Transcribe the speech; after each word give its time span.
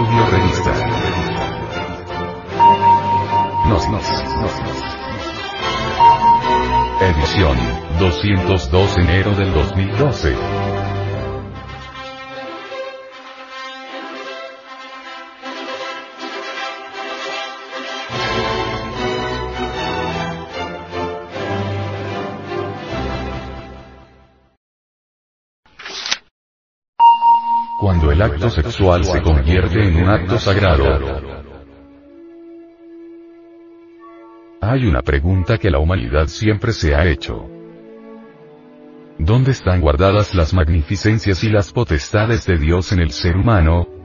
Audio 0.00 0.24
Revista. 0.30 0.72
Nos, 3.68 3.86
nos, 3.90 4.10
nos, 4.40 4.60
nos. 4.62 4.78
Edición 7.02 7.58
202 7.98 8.96
enero 8.96 9.34
del 9.34 9.52
2012. 9.52 10.69
El 28.20 28.32
acto 28.32 28.50
sexual 28.50 29.02
se 29.02 29.22
convierte 29.22 29.82
en 29.82 29.96
un 29.96 30.10
acto 30.10 30.38
sagrado, 30.38 30.84
hay 34.60 34.86
una 34.86 35.00
pregunta 35.00 35.56
que 35.56 35.70
la 35.70 35.78
humanidad 35.78 36.26
siempre 36.26 36.74
se 36.74 36.94
ha 36.94 37.06
hecho. 37.06 37.48
¿Dónde 39.18 39.52
están 39.52 39.80
guardadas 39.80 40.34
las 40.34 40.52
magnificencias 40.52 41.42
y 41.44 41.48
las 41.48 41.72
potestades 41.72 42.44
de 42.44 42.58
Dios 42.58 42.92
en 42.92 43.00
el 43.00 43.10
ser 43.10 43.36
humano? 43.36 43.99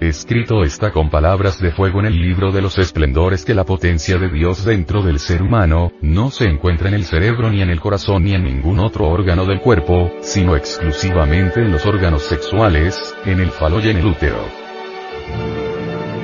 Escrito 0.00 0.62
está 0.62 0.90
con 0.90 1.08
palabras 1.08 1.58
de 1.58 1.72
fuego 1.72 2.00
en 2.00 2.06
el 2.06 2.20
libro 2.20 2.52
de 2.52 2.60
los 2.60 2.76
esplendores 2.76 3.46
que 3.46 3.54
la 3.54 3.64
potencia 3.64 4.18
de 4.18 4.28
Dios 4.28 4.62
dentro 4.62 5.02
del 5.02 5.18
ser 5.18 5.42
humano, 5.42 5.90
no 6.02 6.30
se 6.30 6.44
encuentra 6.44 6.88
en 6.88 6.94
el 6.94 7.04
cerebro 7.04 7.50
ni 7.50 7.62
en 7.62 7.70
el 7.70 7.80
corazón 7.80 8.24
ni 8.24 8.34
en 8.34 8.44
ningún 8.44 8.78
otro 8.78 9.08
órgano 9.08 9.46
del 9.46 9.60
cuerpo, 9.60 10.12
sino 10.20 10.54
exclusivamente 10.54 11.62
en 11.62 11.72
los 11.72 11.86
órganos 11.86 12.22
sexuales, 12.24 13.16
en 13.24 13.40
el 13.40 13.50
falo 13.50 13.80
y 13.80 13.88
en 13.88 13.96
el 13.96 14.06
útero. 14.06 14.66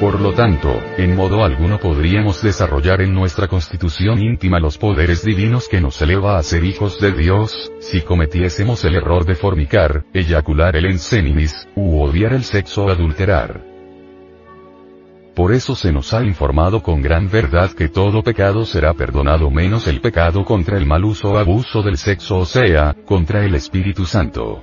Por 0.03 0.21
lo 0.21 0.35
tanto, 0.35 0.79
en 0.99 1.17
modo 1.17 1.43
alguno 1.43 1.79
podríamos 1.79 2.43
desarrollar 2.43 3.01
en 3.01 3.15
nuestra 3.15 3.49
constitución 3.49 4.21
íntima 4.21 4.61
los 4.61 4.77
poderes 4.77 5.25
divinos 5.25 5.69
que 5.69 5.81
nos 5.81 6.03
eleva 6.03 6.37
a 6.37 6.43
ser 6.43 6.65
hijos 6.65 7.01
de 7.01 7.13
Dios, 7.13 7.73
si 7.81 8.03
cometiésemos 8.03 8.85
el 8.85 8.97
error 8.97 9.25
de 9.25 9.37
fornicar, 9.37 10.05
eyacular 10.13 10.77
el 10.77 10.87
enseninis, 10.87 11.69
u 11.75 12.03
odiar 12.03 12.35
el 12.35 12.45
sexo 12.45 12.87
o 12.87 12.91
adulterar. 12.91 13.72
Por 15.35 15.53
eso 15.53 15.75
se 15.75 15.93
nos 15.93 16.13
ha 16.13 16.23
informado 16.23 16.83
con 16.83 17.01
gran 17.01 17.31
verdad 17.31 17.71
que 17.71 17.89
todo 17.89 18.23
pecado 18.23 18.67
será 18.67 18.93
perdonado 18.93 19.51
menos 19.51 19.87
el 19.87 20.03
pecado 20.03 20.45
contra 20.45 20.77
el 20.77 20.85
mal 20.85 21.05
uso 21.05 21.31
o 21.31 21.39
abuso 21.39 21.83
del 21.83 21.97
sexo 21.97 22.39
o 22.39 22.45
sea, 22.45 22.95
contra 23.07 23.45
el 23.45 23.55
Espíritu 23.55 24.05
Santo. 24.05 24.63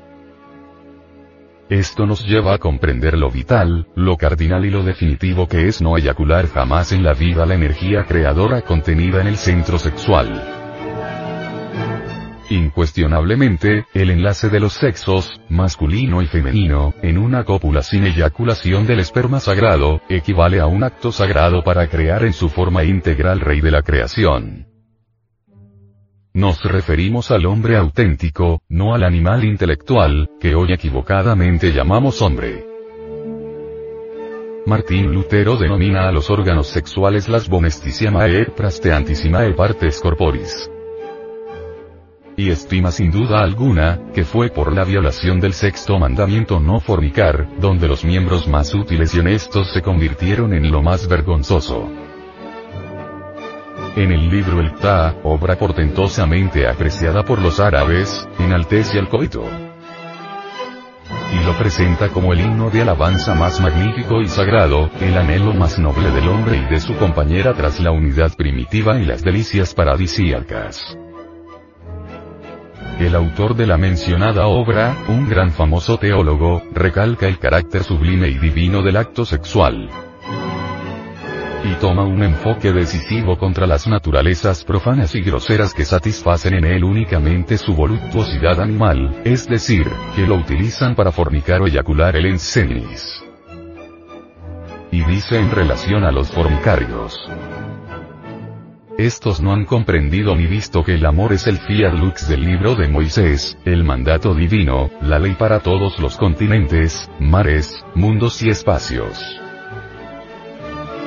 Esto 1.70 2.06
nos 2.06 2.26
lleva 2.26 2.54
a 2.54 2.58
comprender 2.60 3.18
lo 3.18 3.32
vital, 3.32 3.88
lo 3.96 4.18
cardinal 4.18 4.66
y 4.66 4.70
lo 4.70 4.84
definitivo 4.84 5.48
que 5.48 5.68
es 5.68 5.82
no 5.82 5.98
eyacular 5.98 6.48
jamás 6.48 6.92
en 6.92 7.04
la 7.04 7.14
vida 7.14 7.46
la 7.46 7.56
energía 7.56 8.06
creadora 8.06 8.62
contenida 8.62 9.22
en 9.22 9.28
el 9.28 9.38
centro 9.38 9.80
sexual. 9.80 10.59
Incuestionablemente, 12.50 13.86
el 13.94 14.10
enlace 14.10 14.50
de 14.50 14.60
los 14.60 14.74
sexos, 14.74 15.40
masculino 15.50 16.24
y 16.24 16.26
femenino, 16.26 16.96
en 17.04 17.20
una 17.20 17.44
cópula 17.44 17.84
sin 17.84 18.06
eyaculación 18.06 18.88
del 18.88 19.00
esperma 19.00 19.40
sagrado, 19.40 20.02
equivale 20.10 20.60
a 20.60 20.66
un 20.66 20.84
acto 20.84 21.12
sagrado 21.12 21.64
para 21.64 21.88
crear 21.88 22.24
en 22.24 22.34
su 22.34 22.50
forma 22.50 22.84
integral 22.84 23.40
rey 23.40 23.62
de 23.62 23.70
la 23.70 23.84
creación. 23.84 24.66
Nos 26.34 26.64
referimos 26.64 27.30
al 27.30 27.46
hombre 27.46 27.78
auténtico, 27.78 28.62
no 28.68 28.96
al 28.96 29.04
animal 29.04 29.44
intelectual, 29.46 30.30
que 30.40 30.56
hoy 30.56 30.74
equivocadamente 30.74 31.72
llamamos 31.72 32.20
hombre. 32.22 32.66
Martín 34.66 35.14
Lutero 35.14 35.56
denomina 35.56 36.08
a 36.08 36.12
los 36.12 36.32
órganos 36.32 36.68
sexuales 36.68 37.30
las 37.30 37.48
bonesticiamae 37.48 38.46
prasteantissima 38.46 39.42
partes 39.56 40.00
corporis. 40.00 40.70
Y 42.40 42.52
estima 42.52 42.90
sin 42.90 43.12
duda 43.12 43.42
alguna, 43.42 44.00
que 44.14 44.24
fue 44.24 44.48
por 44.48 44.74
la 44.74 44.86
violación 44.86 45.42
del 45.42 45.52
sexto 45.52 46.00
mandamiento 46.00 46.62
no 46.62 46.80
fornicar, 46.80 47.50
donde 47.60 47.86
los 47.90 48.06
miembros 48.06 48.48
más 48.48 48.74
útiles 48.74 49.14
y 49.14 49.20
honestos 49.20 49.74
se 49.74 49.82
convirtieron 49.82 50.54
en 50.54 50.72
lo 50.72 50.82
más 50.82 51.10
vergonzoso. 51.10 51.92
En 53.98 54.14
el 54.14 54.30
libro 54.30 54.62
El 54.62 54.74
Ta, 54.76 55.18
obra 55.24 55.58
portentosamente 55.58 56.66
apreciada 56.66 57.26
por 57.26 57.42
los 57.42 57.60
árabes, 57.60 58.26
enaltece 58.40 59.00
al 59.00 59.10
coito. 59.10 59.44
Y 61.34 61.46
lo 61.46 61.58
presenta 61.58 62.08
como 62.08 62.32
el 62.32 62.40
himno 62.40 62.70
de 62.70 62.84
alabanza 62.84 63.36
más 63.36 63.60
magnífico 63.60 64.22
y 64.22 64.30
sagrado, 64.30 64.90
el 65.02 65.18
anhelo 65.18 65.54
más 65.54 65.78
noble 65.78 66.10
del 66.12 66.30
hombre 66.30 66.56
y 66.56 66.74
de 66.74 66.80
su 66.80 66.96
compañera 66.96 67.54
tras 67.54 67.82
la 67.82 67.92
unidad 67.92 68.34
primitiva 68.38 68.98
y 68.98 69.06
las 69.06 69.26
delicias 69.26 69.74
paradisíacas. 69.74 70.98
El 73.00 73.16
autor 73.16 73.56
de 73.56 73.66
la 73.66 73.78
mencionada 73.78 74.48
obra, 74.48 74.96
un 75.08 75.28
gran 75.30 75.52
famoso 75.52 75.98
teólogo, 75.98 76.62
recalca 76.74 77.28
el 77.28 77.40
carácter 77.40 77.84
sublime 77.84 78.28
y 78.28 78.38
divino 78.38 78.84
del 78.84 78.98
acto 78.98 79.26
sexual 79.26 79.90
y 81.64 81.74
toma 81.76 82.04
un 82.04 82.24
enfoque 82.24 82.72
decisivo 82.72 83.38
contra 83.38 83.68
las 83.68 83.88
naturalezas 83.88 84.64
profanas 84.64 85.14
y 85.16 85.22
groseras 85.22 85.74
que 85.74 85.86
satisfacen 85.86 86.54
en 86.54 86.66
él 86.66 86.84
únicamente 86.84 87.58
su 87.58 87.74
voluptuosidad 87.74 88.62
animal, 88.62 89.22
es 89.26 89.48
decir, 89.48 89.88
que 90.16 90.26
lo 90.26 90.36
utilizan 90.36 90.96
para 90.96 91.12
fornicar 91.12 91.62
o 91.62 91.68
eyacular 91.68 92.16
el 92.16 92.26
ensenis. 92.28 93.24
Y 94.92 95.04
dice 95.04 95.38
en 95.38 95.52
relación 95.52 96.04
a 96.04 96.12
los 96.12 96.32
fornicarios. 96.32 97.30
Estos 99.00 99.40
no 99.40 99.54
han 99.54 99.64
comprendido 99.64 100.36
ni 100.36 100.46
visto 100.46 100.84
que 100.84 100.96
el 100.96 101.06
amor 101.06 101.32
es 101.32 101.48
el 101.48 101.58
fiat 101.58 101.94
lux 101.94 102.28
del 102.28 102.42
libro 102.42 102.76
de 102.76 102.90
Moisés, 102.90 103.58
el 103.64 103.86
mandato 103.86 104.36
divino, 104.36 104.90
la 105.02 105.20
ley 105.20 105.36
para 105.36 105.62
todos 105.62 105.98
los 106.00 106.18
continentes, 106.18 107.10
mares, 107.18 107.82
mundos 107.96 108.44
y 108.44 108.50
espacios 108.50 109.18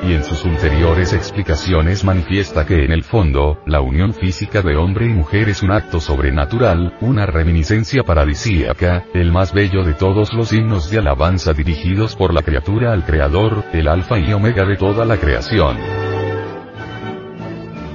y 0.05 0.15
en 0.15 0.23
sus 0.25 0.43
ulteriores 0.43 1.13
explicaciones 1.13 2.03
manifiesta 2.03 2.65
que 2.65 2.83
en 2.83 2.91
el 2.91 3.03
fondo, 3.03 3.59
la 3.65 3.79
unión 3.79 4.13
física 4.13 4.61
de 4.61 4.75
hombre 4.75 5.05
y 5.05 5.09
mujer 5.13 5.47
es 5.47 5.63
un 5.63 5.71
acto 5.71 6.01
sobrenatural, 6.01 6.97
una 6.99 7.25
reminiscencia 7.25 8.03
paradisíaca, 8.03 9.05
el 9.13 9.31
más 9.31 9.53
bello 9.53 9.83
de 9.85 9.93
todos 9.93 10.33
los 10.33 10.51
himnos 10.51 10.89
de 10.89 10.97
alabanza 10.97 11.53
dirigidos 11.53 12.17
por 12.17 12.33
la 12.33 12.41
criatura 12.41 12.91
al 12.91 13.05
Creador, 13.05 13.63
el 13.71 13.87
alfa 13.87 14.19
y 14.19 14.33
omega 14.33 14.65
de 14.65 14.75
toda 14.75 15.05
la 15.05 15.15
creación. 15.15 16.02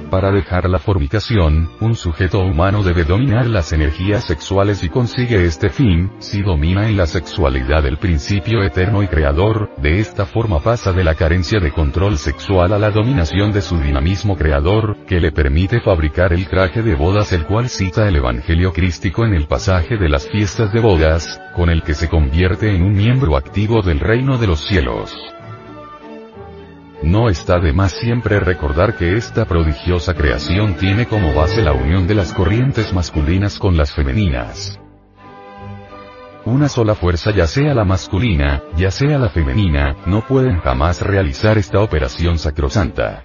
Para 0.09 0.31
dejar 0.31 0.67
la 0.67 0.79
fornicación, 0.79 1.69
un 1.79 1.95
sujeto 1.95 2.39
humano 2.39 2.81
debe 2.81 3.03
dominar 3.03 3.45
las 3.45 3.73
energías 3.73 4.25
sexuales 4.25 4.83
y 4.83 4.89
consigue 4.89 5.45
este 5.45 5.69
fin, 5.69 6.11
si 6.17 6.41
domina 6.41 6.89
en 6.89 6.97
la 6.97 7.05
sexualidad 7.05 7.85
el 7.85 7.97
principio 7.97 8.63
eterno 8.63 9.03
y 9.03 9.07
creador, 9.07 9.69
de 9.77 9.99
esta 9.99 10.25
forma 10.25 10.61
pasa 10.61 10.93
de 10.93 11.03
la 11.03 11.13
carencia 11.13 11.59
de 11.59 11.71
control 11.71 12.17
sexual 12.17 12.73
a 12.73 12.79
la 12.79 12.89
dominación 12.89 13.51
de 13.51 13.61
su 13.61 13.77
dinamismo 13.77 14.35
creador, 14.35 14.97
que 15.05 15.19
le 15.19 15.31
permite 15.31 15.79
fabricar 15.79 16.33
el 16.33 16.47
traje 16.47 16.81
de 16.81 16.95
bodas 16.95 17.31
el 17.31 17.45
cual 17.45 17.69
cita 17.69 18.07
el 18.07 18.15
Evangelio 18.15 18.73
crístico 18.73 19.25
en 19.25 19.35
el 19.35 19.45
pasaje 19.45 19.97
de 19.97 20.09
las 20.09 20.27
fiestas 20.27 20.73
de 20.73 20.79
bodas, 20.79 21.39
con 21.55 21.69
el 21.69 21.83
que 21.83 21.93
se 21.93 22.09
convierte 22.09 22.75
en 22.75 22.81
un 22.81 22.93
miembro 22.93 23.37
activo 23.37 23.83
del 23.83 23.99
reino 23.99 24.39
de 24.39 24.47
los 24.47 24.61
cielos. 24.61 25.15
No 27.01 27.29
está 27.29 27.59
de 27.59 27.71
más 27.71 27.93
siempre 27.93 28.39
recordar 28.41 28.95
que 28.97 29.15
esta 29.15 29.45
prodigiosa 29.45 30.13
creación 30.13 30.75
tiene 30.75 31.05
como 31.05 31.33
base 31.33 31.61
la 31.61 31.71
unión 31.71 32.07
de 32.07 32.15
las 32.15 32.33
corrientes 32.33 32.93
masculinas 32.93 33.57
con 33.57 33.77
las 33.77 33.93
femeninas. 33.93 34.79
Una 36.43 36.67
sola 36.67 36.95
fuerza 36.95 37.31
ya 37.31 37.47
sea 37.47 37.73
la 37.73 37.85
masculina, 37.85 38.63
ya 38.75 38.91
sea 38.91 39.17
la 39.17 39.29
femenina, 39.29 39.95
no 40.05 40.25
pueden 40.25 40.59
jamás 40.59 41.01
realizar 41.01 41.57
esta 41.57 41.79
operación 41.79 42.37
sacrosanta. 42.37 43.23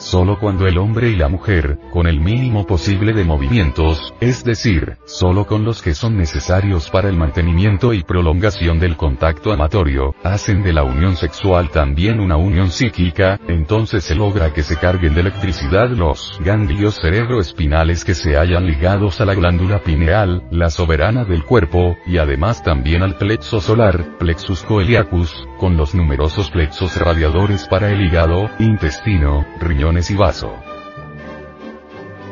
Solo 0.00 0.38
cuando 0.40 0.66
el 0.66 0.78
hombre 0.78 1.10
y 1.10 1.14
la 1.14 1.28
mujer, 1.28 1.78
con 1.92 2.06
el 2.06 2.20
mínimo 2.20 2.66
posible 2.66 3.12
de 3.12 3.22
movimientos, 3.22 4.14
es 4.18 4.42
decir, 4.44 4.96
solo 5.04 5.46
con 5.46 5.62
los 5.62 5.82
que 5.82 5.94
son 5.94 6.16
necesarios 6.16 6.88
para 6.88 7.10
el 7.10 7.18
mantenimiento 7.18 7.92
y 7.92 8.02
prolongación 8.02 8.80
del 8.80 8.96
contacto 8.96 9.52
amatorio, 9.52 10.14
hacen 10.24 10.62
de 10.62 10.72
la 10.72 10.84
unión 10.84 11.16
sexual 11.16 11.68
también 11.68 12.18
una 12.18 12.38
unión 12.38 12.70
psíquica, 12.70 13.38
entonces 13.46 14.02
se 14.02 14.14
logra 14.14 14.54
que 14.54 14.62
se 14.62 14.78
carguen 14.78 15.12
de 15.12 15.20
electricidad 15.20 15.90
los 15.90 16.40
ganglios 16.42 16.94
cerebroespinales 16.94 18.02
que 18.02 18.14
se 18.14 18.38
hallan 18.38 18.66
ligados 18.66 19.20
a 19.20 19.26
la 19.26 19.34
glándula 19.34 19.80
pineal, 19.80 20.44
la 20.50 20.70
soberana 20.70 21.26
del 21.26 21.44
cuerpo, 21.44 21.98
y 22.06 22.16
además 22.16 22.62
también 22.62 23.02
al 23.02 23.18
plexo 23.18 23.60
solar, 23.60 24.16
plexus 24.18 24.62
coeliacus, 24.62 25.46
con 25.60 25.76
los 25.76 25.94
numerosos 25.94 26.50
plexos 26.50 26.96
radiadores 26.96 27.68
para 27.68 27.90
el 27.90 28.00
hígado, 28.00 28.48
intestino, 28.58 29.44
riñón 29.60 29.98
y 29.98 30.14
vaso. 30.14 30.56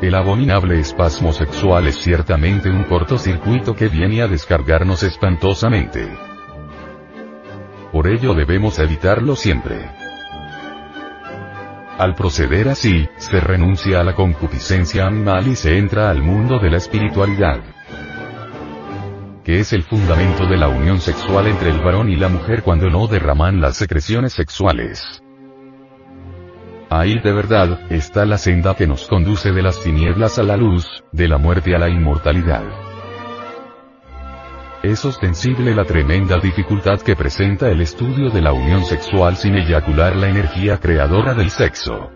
El 0.01 0.15
abominable 0.15 0.81
espasmo 0.81 1.35
sexual 1.35 1.89
es 1.89 1.99
ciertamente 1.99 2.71
un 2.71 2.85
cortocircuito 2.85 3.77
que 3.77 3.89
viene 3.89 4.23
a 4.23 4.29
descargarnos 4.29 5.03
espantosamente. 5.03 6.09
por 7.93 8.09
ello 8.09 8.33
debemos 8.33 8.79
evitarlo 8.79 9.37
siempre. 9.37 9.91
Al 11.99 12.15
proceder 12.15 12.69
así, 12.69 13.09
se 13.19 13.41
renuncia 13.41 14.01
a 14.01 14.05
la 14.05 14.15
concupiscencia 14.15 15.07
animal 15.07 15.49
y 15.49 15.55
se 15.57 15.77
entra 15.77 16.09
al 16.09 16.23
mundo 16.23 16.59
de 16.59 16.71
la 16.71 16.79
espiritualidad 16.79 17.61
que 19.49 19.61
es 19.61 19.73
el 19.73 19.83
fundamento 19.83 20.45
de 20.45 20.59
la 20.59 20.69
unión 20.69 21.01
sexual 21.01 21.47
entre 21.47 21.71
el 21.71 21.81
varón 21.81 22.11
y 22.11 22.17
la 22.17 22.29
mujer 22.29 22.63
cuando 22.63 22.91
no 22.91 23.07
derraman 23.07 23.63
las 23.63 23.79
secreciones 23.79 24.35
sexuales. 24.35 25.23
Ahí 26.91 27.19
de 27.19 27.33
verdad, 27.33 27.81
está 27.91 28.27
la 28.27 28.37
senda 28.37 28.75
que 28.75 28.87
nos 28.87 29.09
conduce 29.09 29.51
de 29.53 29.63
las 29.63 29.83
tinieblas 29.83 30.39
a 30.39 30.43
la 30.43 30.59
luz, 30.59 31.03
de 31.13 31.29
la 31.29 31.39
muerte 31.39 31.75
a 31.75 31.79
la 31.79 31.89
inmortalidad. 31.89 32.63
Es 34.83 35.03
ostensible 35.07 35.75
la 35.75 35.87
tremenda 35.87 36.37
dificultad 36.37 37.01
que 37.01 37.17
presenta 37.17 37.71
el 37.71 37.81
estudio 37.81 38.29
de 38.29 38.43
la 38.43 38.53
unión 38.53 38.85
sexual 38.85 39.39
sin 39.39 39.55
eyacular 39.55 40.15
la 40.15 40.29
energía 40.29 40.77
creadora 40.77 41.33
del 41.33 41.49
sexo. 41.49 42.11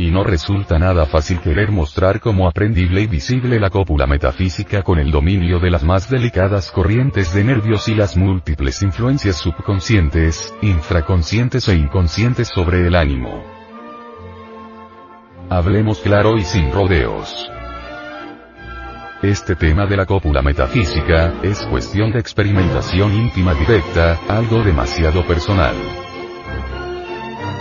Y 0.00 0.12
no 0.12 0.22
resulta 0.22 0.78
nada 0.78 1.06
fácil 1.06 1.40
querer 1.40 1.72
mostrar 1.72 2.20
como 2.20 2.48
aprendible 2.48 3.00
y 3.00 3.08
visible 3.08 3.58
la 3.58 3.68
cópula 3.68 4.06
metafísica 4.06 4.84
con 4.84 5.00
el 5.00 5.10
dominio 5.10 5.58
de 5.58 5.72
las 5.72 5.82
más 5.82 6.08
delicadas 6.08 6.70
corrientes 6.70 7.34
de 7.34 7.42
nervios 7.42 7.88
y 7.88 7.96
las 7.96 8.16
múltiples 8.16 8.80
influencias 8.82 9.38
subconscientes, 9.38 10.54
infraconscientes 10.62 11.66
e 11.66 11.74
inconscientes 11.74 12.46
sobre 12.46 12.86
el 12.86 12.94
ánimo. 12.94 13.42
Hablemos 15.50 15.98
claro 15.98 16.36
y 16.36 16.44
sin 16.44 16.70
rodeos. 16.70 17.50
Este 19.20 19.56
tema 19.56 19.84
de 19.86 19.96
la 19.96 20.06
cópula 20.06 20.42
metafísica, 20.42 21.34
es 21.42 21.66
cuestión 21.66 22.12
de 22.12 22.20
experimentación 22.20 23.12
íntima 23.14 23.52
directa, 23.52 24.16
algo 24.28 24.62
demasiado 24.62 25.26
personal. 25.26 25.74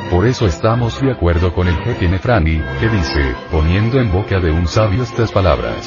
Por 0.09 0.25
eso 0.25 0.47
estamos 0.47 1.01
de 1.01 1.11
acuerdo 1.11 1.53
con 1.53 1.67
el 1.67 1.75
jefe 1.79 2.07
Nefrani, 2.07 2.61
que 2.79 2.87
dice, 2.87 3.35
poniendo 3.51 3.99
en 3.99 4.09
boca 4.09 4.39
de 4.39 4.51
un 4.51 4.65
sabio 4.65 5.03
estas 5.03 5.33
palabras. 5.33 5.85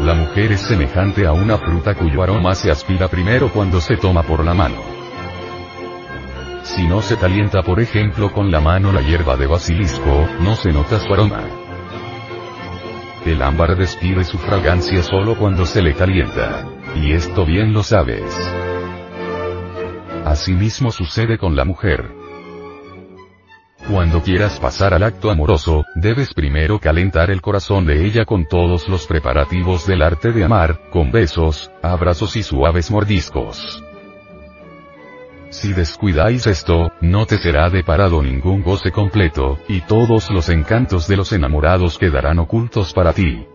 La 0.00 0.14
mujer 0.14 0.52
es 0.52 0.62
semejante 0.62 1.26
a 1.26 1.32
una 1.32 1.58
fruta 1.58 1.94
cuyo 1.94 2.22
aroma 2.22 2.54
se 2.54 2.70
aspira 2.70 3.08
primero 3.08 3.52
cuando 3.52 3.80
se 3.80 3.96
toma 3.96 4.22
por 4.22 4.44
la 4.44 4.54
mano. 4.54 4.80
Si 6.64 6.86
no 6.86 7.02
se 7.02 7.18
calienta 7.18 7.62
por 7.62 7.80
ejemplo 7.80 8.32
con 8.32 8.50
la 8.50 8.60
mano 8.60 8.92
la 8.92 9.02
hierba 9.02 9.36
de 9.36 9.46
basilisco, 9.46 10.26
no 10.40 10.56
se 10.56 10.72
nota 10.72 10.98
su 10.98 11.12
aroma. 11.12 11.42
El 13.26 13.42
ámbar 13.42 13.76
despide 13.76 14.24
su 14.24 14.38
fragancia 14.38 15.02
solo 15.02 15.36
cuando 15.36 15.66
se 15.66 15.82
le 15.82 15.94
calienta. 15.94 16.66
Y 16.96 17.12
esto 17.12 17.44
bien 17.44 17.72
lo 17.74 17.82
sabes. 17.82 18.24
Asimismo 20.24 20.90
sucede 20.90 21.36
con 21.36 21.54
la 21.54 21.64
mujer. 21.64 22.21
Cuando 23.88 24.22
quieras 24.22 24.60
pasar 24.60 24.94
al 24.94 25.02
acto 25.02 25.30
amoroso, 25.30 25.84
debes 25.96 26.32
primero 26.34 26.78
calentar 26.78 27.30
el 27.30 27.42
corazón 27.42 27.84
de 27.84 28.06
ella 28.06 28.24
con 28.24 28.46
todos 28.46 28.88
los 28.88 29.06
preparativos 29.06 29.86
del 29.86 30.02
arte 30.02 30.32
de 30.32 30.44
amar, 30.44 30.88
con 30.90 31.10
besos, 31.10 31.70
abrazos 31.82 32.36
y 32.36 32.42
suaves 32.44 32.90
mordiscos. 32.90 33.82
Si 35.50 35.72
descuidáis 35.72 36.46
esto, 36.46 36.92
no 37.00 37.26
te 37.26 37.38
será 37.38 37.68
deparado 37.70 38.22
ningún 38.22 38.62
goce 38.62 38.92
completo, 38.92 39.58
y 39.68 39.80
todos 39.82 40.30
los 40.30 40.48
encantos 40.48 41.08
de 41.08 41.16
los 41.16 41.32
enamorados 41.32 41.98
quedarán 41.98 42.38
ocultos 42.38 42.94
para 42.94 43.12
ti. 43.12 43.46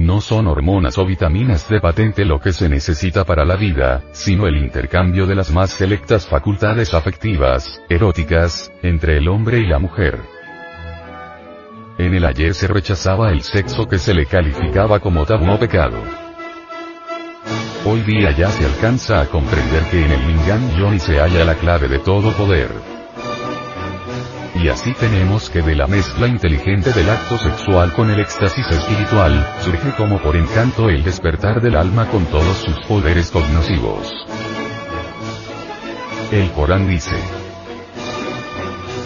No 0.00 0.22
son 0.22 0.46
hormonas 0.46 0.96
o 0.96 1.04
vitaminas 1.04 1.68
de 1.68 1.78
patente 1.78 2.24
lo 2.24 2.40
que 2.40 2.54
se 2.54 2.70
necesita 2.70 3.26
para 3.26 3.44
la 3.44 3.56
vida, 3.56 4.02
sino 4.12 4.46
el 4.46 4.56
intercambio 4.56 5.26
de 5.26 5.34
las 5.34 5.50
más 5.50 5.72
selectas 5.72 6.26
facultades 6.26 6.94
afectivas, 6.94 7.82
eróticas, 7.86 8.72
entre 8.82 9.18
el 9.18 9.28
hombre 9.28 9.58
y 9.58 9.66
la 9.66 9.78
mujer. 9.78 10.18
En 11.98 12.14
el 12.14 12.24
ayer 12.24 12.54
se 12.54 12.66
rechazaba 12.66 13.30
el 13.30 13.42
sexo 13.42 13.86
que 13.86 13.98
se 13.98 14.14
le 14.14 14.24
calificaba 14.24 15.00
como 15.00 15.26
tabú 15.26 15.50
o 15.50 15.58
pecado. 15.58 15.98
Hoy 17.84 18.00
día 18.00 18.30
ya 18.30 18.48
se 18.48 18.64
alcanza 18.64 19.20
a 19.20 19.26
comprender 19.26 19.82
que 19.90 20.02
en 20.02 20.12
el 20.12 20.28
Lingam 20.28 20.78
Yoni 20.78 20.98
se 20.98 21.18
halla 21.18 21.44
la 21.44 21.56
clave 21.56 21.88
de 21.88 21.98
todo 21.98 22.32
poder. 22.32 22.99
Y 24.54 24.68
así 24.68 24.92
tenemos 24.94 25.48
que 25.48 25.62
de 25.62 25.76
la 25.76 25.86
mezcla 25.86 26.26
inteligente 26.26 26.92
del 26.92 27.08
acto 27.08 27.38
sexual 27.38 27.92
con 27.92 28.10
el 28.10 28.20
éxtasis 28.20 28.66
espiritual, 28.66 29.46
surge 29.60 29.94
como 29.96 30.20
por 30.20 30.36
encanto 30.36 30.88
el 30.88 31.04
despertar 31.04 31.60
del 31.60 31.76
alma 31.76 32.08
con 32.08 32.26
todos 32.26 32.56
sus 32.58 32.78
poderes 32.86 33.30
cognoscivos. 33.30 34.12
El 36.32 36.50
Corán 36.52 36.88
dice, 36.88 37.16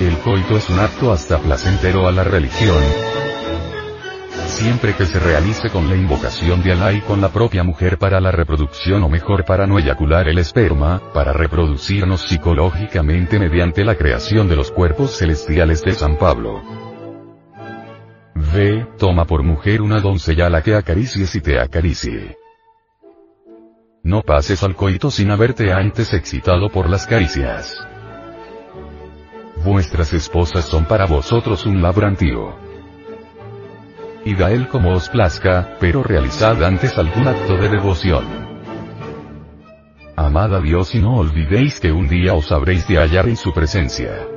el 0.01 0.19
coito 0.19 0.57
es 0.57 0.69
un 0.71 0.81
acto 0.81 1.13
hasta 1.13 1.39
placentero 1.39 2.09
a 2.09 2.13
la 2.13 2.25
religión, 2.25 2.83
siempre 4.55 4.95
que 4.95 5.05
se 5.05 5.19
realice 5.19 5.69
con 5.69 5.89
la 5.89 5.97
invocación 5.97 6.63
de 6.63 6.73
Alá 6.73 6.93
y 6.93 7.01
con 7.01 7.21
la 7.21 7.31
propia 7.31 7.65
mujer 7.65 7.99
para 7.99 8.21
la 8.21 8.31
reproducción 8.31 9.03
o 9.03 9.09
mejor 9.09 9.45
para 9.45 9.67
no 9.67 9.79
eyacular 9.79 10.29
el 10.29 10.39
esperma, 10.39 11.03
para 11.13 11.33
reproducirnos 11.33 12.23
psicológicamente 12.23 13.39
mediante 13.41 13.85
la 13.85 13.97
creación 13.97 14.49
de 14.49 14.57
los 14.57 14.71
cuerpos 14.71 15.19
celestiales 15.19 15.83
de 15.83 15.93
San 15.93 16.17
Pablo. 16.17 16.63
Ve, 18.35 18.87
toma 18.97 19.25
por 19.25 19.43
mujer 19.43 19.83
una 19.83 20.01
doncella 20.01 20.47
a 20.47 20.51
la 20.51 20.63
que 20.63 20.77
acaricies 20.77 21.35
y 21.35 21.41
te 21.41 21.59
acaricie. 21.59 22.37
No 24.05 24.23
pases 24.23 24.63
al 24.63 24.77
coito 24.77 25.11
sin 25.11 25.33
haberte 25.33 25.73
antes 25.73 26.13
excitado 26.13 26.71
por 26.71 26.89
las 26.89 27.07
caricias. 27.07 27.77
Vuestras 29.65 30.13
esposas 30.13 30.65
son 30.67 30.85
para 30.85 31.07
vosotros 31.07 31.67
un 31.67 31.83
labrantío 31.83 32.64
y 34.25 34.35
da 34.35 34.51
él 34.51 34.69
como 34.69 34.93
os 34.93 35.09
plazca, 35.09 35.77
pero 35.81 36.03
realizad 36.03 36.63
antes 36.63 36.97
algún 36.99 37.29
acto 37.29 37.57
de 37.57 37.69
devoción. 37.69 38.25
Amad 40.17 40.55
a 40.55 40.61
Dios 40.61 40.95
y 40.95 41.01
no 41.01 41.17
olvidéis 41.17 41.81
que 41.81 41.91
un 41.91 42.09
día 42.09 42.35
os 42.35 42.53
habréis 42.53 42.87
de 42.87 42.99
hallar 42.99 43.29
en 43.29 43.37
su 43.37 43.53
presencia. 43.53 44.29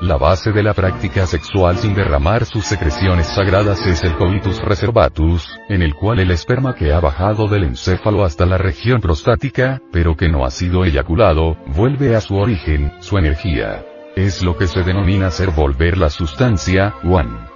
La 0.00 0.16
base 0.16 0.52
de 0.52 0.62
la 0.62 0.74
práctica 0.74 1.26
sexual 1.26 1.76
sin 1.76 1.94
derramar 1.94 2.44
sus 2.44 2.64
secreciones 2.64 3.26
sagradas 3.26 3.86
es 3.86 4.02
el 4.02 4.14
coitus 4.16 4.60
reservatus, 4.60 5.48
en 5.68 5.82
el 5.82 5.94
cual 5.94 6.18
el 6.18 6.30
esperma 6.30 6.74
que 6.74 6.92
ha 6.92 7.00
bajado 7.00 7.46
del 7.46 7.64
encéfalo 7.64 8.24
hasta 8.24 8.44
la 8.44 8.58
región 8.58 9.00
prostática, 9.00 9.80
pero 9.92 10.16
que 10.16 10.28
no 10.28 10.44
ha 10.44 10.50
sido 10.50 10.84
eyaculado, 10.84 11.56
vuelve 11.68 12.16
a 12.16 12.20
su 12.20 12.36
origen, 12.36 12.92
su 13.00 13.18
energía. 13.18 13.84
Es 14.16 14.42
lo 14.42 14.56
que 14.56 14.66
se 14.66 14.82
denomina 14.82 15.30
ser 15.30 15.52
volver 15.52 15.96
la 15.96 16.10
sustancia, 16.10 16.94
one. 17.04 17.53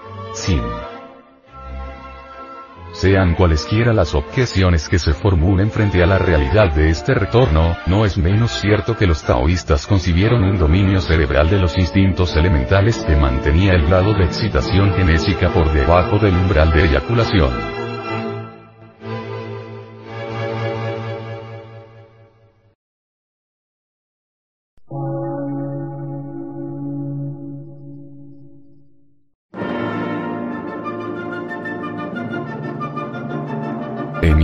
Sean 2.92 3.34
cualesquiera 3.34 3.92
las 3.92 4.14
objeciones 4.14 4.88
que 4.88 4.98
se 4.98 5.12
formulen 5.12 5.70
frente 5.70 6.02
a 6.02 6.06
la 6.06 6.18
realidad 6.18 6.72
de 6.74 6.90
este 6.90 7.14
retorno, 7.14 7.76
no 7.86 8.04
es 8.04 8.16
menos 8.18 8.50
cierto 8.52 8.96
que 8.96 9.06
los 9.06 9.22
taoístas 9.22 9.86
concibieron 9.86 10.42
un 10.42 10.58
dominio 10.58 11.00
cerebral 11.00 11.48
de 11.50 11.58
los 11.58 11.76
instintos 11.78 12.34
elementales 12.34 13.04
que 13.06 13.14
mantenía 13.14 13.72
el 13.74 13.86
grado 13.86 14.14
de 14.14 14.24
excitación 14.24 14.94
genésica 14.94 15.52
por 15.52 15.72
debajo 15.72 16.18
del 16.18 16.34
umbral 16.34 16.72
de 16.72 16.86
eyaculación. 16.86 17.77